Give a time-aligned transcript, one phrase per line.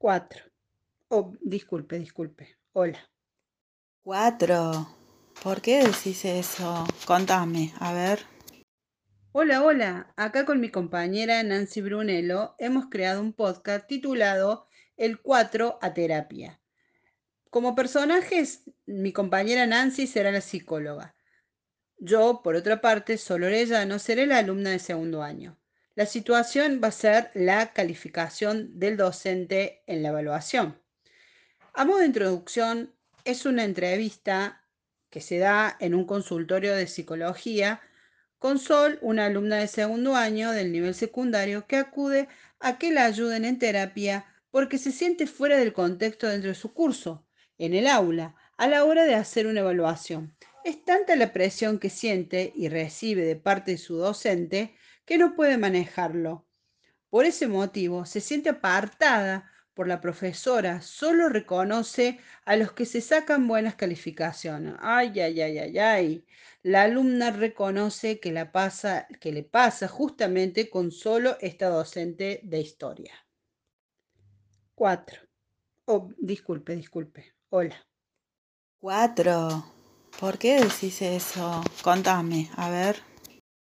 [0.00, 0.44] Cuatro.
[1.08, 2.56] Oh, disculpe, disculpe.
[2.72, 3.10] Hola.
[4.04, 4.88] Cuatro.
[5.42, 6.86] ¿Por qué decís eso?
[7.04, 8.20] Contame, a ver.
[9.32, 10.12] Hola, hola.
[10.14, 16.60] Acá con mi compañera Nancy Brunello hemos creado un podcast titulado El 4 a terapia.
[17.50, 21.16] Como personajes, mi compañera Nancy será la psicóloga.
[21.96, 25.58] Yo, por otra parte, Sol Orellano, seré la alumna de segundo año.
[25.98, 30.80] La situación va a ser la calificación del docente en la evaluación.
[31.72, 34.64] A modo de introducción, es una entrevista
[35.10, 37.80] que se da en un consultorio de psicología
[38.38, 42.28] con Sol, una alumna de segundo año del nivel secundario que acude
[42.60, 46.72] a que la ayuden en terapia porque se siente fuera del contexto dentro de su
[46.72, 47.26] curso,
[47.58, 50.32] en el aula, a la hora de hacer una evaluación.
[50.64, 55.34] Es tanta la presión que siente y recibe de parte de su docente que no
[55.34, 56.46] puede manejarlo.
[57.10, 63.00] Por ese motivo se siente apartada por la profesora, solo reconoce a los que se
[63.00, 64.74] sacan buenas calificaciones.
[64.80, 66.26] Ay, ay, ay, ay, ay.
[66.62, 72.60] La alumna reconoce que, la pasa, que le pasa justamente con solo esta docente de
[72.60, 73.14] historia.
[74.74, 75.20] Cuatro.
[75.84, 77.34] Oh, disculpe, disculpe.
[77.50, 77.76] Hola.
[78.80, 79.77] Cuatro.
[80.18, 81.62] ¿Por qué decís eso?
[81.84, 82.96] Contame, a ver.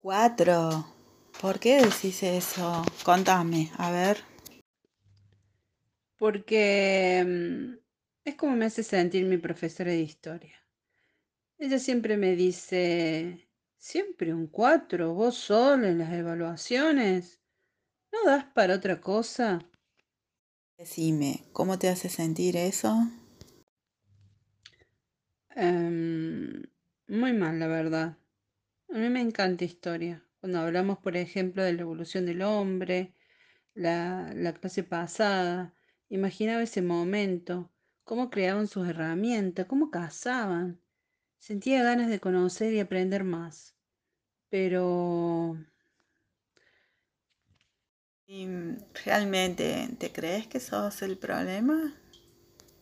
[0.00, 0.86] Cuatro.
[1.38, 2.82] ¿Por qué decís eso?
[3.04, 4.24] Contame, a ver.
[6.16, 7.78] Porque mm,
[8.24, 10.66] es como me hace sentir mi profesora de historia.
[11.58, 17.38] Ella siempre me dice, siempre un cuatro, vos solo en las evaluaciones.
[18.12, 19.58] ¿No das para otra cosa?
[20.78, 22.96] Decime, ¿cómo te hace sentir eso?
[25.54, 26.62] Em,
[27.08, 28.16] muy mal, la verdad.
[28.90, 30.24] A mí me encanta historia.
[30.40, 33.14] Cuando hablamos, por ejemplo, de la evolución del hombre,
[33.74, 35.74] la, la clase pasada,
[36.10, 37.70] imaginaba ese momento,
[38.04, 40.80] cómo creaban sus herramientas, cómo cazaban.
[41.38, 43.76] Sentía ganas de conocer y aprender más.
[44.50, 45.58] Pero
[48.26, 48.46] ¿Y
[49.04, 51.94] realmente te crees que sos el problema?